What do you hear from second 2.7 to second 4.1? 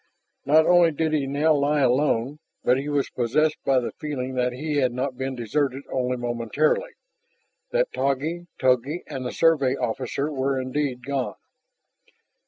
he was possessed by the